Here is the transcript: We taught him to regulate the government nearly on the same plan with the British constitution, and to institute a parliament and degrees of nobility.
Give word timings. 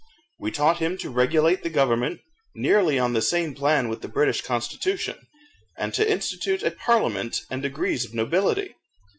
We 0.39 0.49
taught 0.49 0.79
him 0.79 0.97
to 0.97 1.11
regulate 1.11 1.61
the 1.61 1.69
government 1.69 2.21
nearly 2.55 2.97
on 2.97 3.13
the 3.13 3.21
same 3.21 3.53
plan 3.53 3.87
with 3.87 4.01
the 4.01 4.07
British 4.07 4.41
constitution, 4.41 5.27
and 5.77 5.93
to 5.93 6.11
institute 6.11 6.63
a 6.63 6.71
parliament 6.71 7.41
and 7.51 7.61
degrees 7.61 8.03
of 8.03 8.15
nobility. 8.15 8.73